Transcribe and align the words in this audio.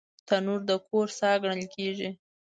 تنور 0.27 0.61
د 0.69 0.71
کور 0.87 1.07
ساه 1.19 1.35
ګڼل 1.43 1.63
کېږي 1.75 2.09